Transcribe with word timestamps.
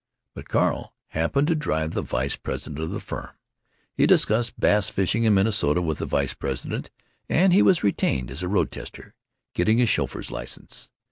But 0.33 0.49
Carl 0.49 0.95
happened 1.09 1.47
to 1.49 1.53
drive 1.53 1.91
the 1.91 2.01
vice 2.01 2.35
president 2.35 2.79
of 2.79 2.89
the 2.89 2.99
firm. 2.99 3.29
He 3.93 4.07
discussed 4.07 4.59
bass 4.59 4.89
fishing 4.89 5.25
in 5.25 5.35
Minnesota 5.35 5.79
with 5.79 5.99
the 5.99 6.07
vice 6.07 6.33
president, 6.33 6.89
and 7.29 7.53
he 7.53 7.61
was 7.61 7.83
retained 7.83 8.31
as 8.31 8.43
road 8.43 8.71
tester, 8.71 9.13
getting 9.53 9.77
his 9.77 9.89
chauffeur's 9.89 10.31
license. 10.31 10.89